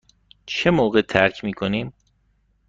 چه 0.45 0.71
موقع 0.71 1.01
ترک 1.01 1.43
می 1.43 1.53
کنیم؟ 1.53 1.93